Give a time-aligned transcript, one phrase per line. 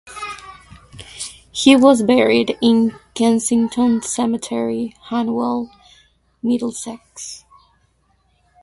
[1.51, 5.69] He was buried in Kensington Cemetery, Hanwell,
[6.41, 7.45] Middlesex.